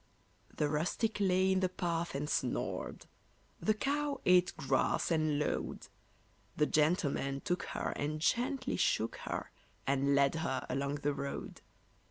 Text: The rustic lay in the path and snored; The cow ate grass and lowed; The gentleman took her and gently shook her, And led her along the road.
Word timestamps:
The 0.57 0.67
rustic 0.67 1.17
lay 1.19 1.51
in 1.51 1.59
the 1.59 1.69
path 1.69 2.15
and 2.15 2.27
snored; 2.27 3.05
The 3.59 3.75
cow 3.75 4.19
ate 4.25 4.51
grass 4.57 5.11
and 5.11 5.37
lowed; 5.37 5.89
The 6.57 6.65
gentleman 6.65 7.41
took 7.41 7.61
her 7.77 7.91
and 7.95 8.19
gently 8.19 8.77
shook 8.77 9.17
her, 9.17 9.51
And 9.85 10.15
led 10.15 10.33
her 10.41 10.65
along 10.71 10.95
the 11.05 11.13
road. 11.13 11.61